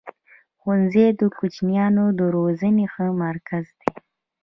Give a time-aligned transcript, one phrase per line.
[0.59, 3.91] ښوونځی د کوچنیانو د روزني ښه مرکز دی.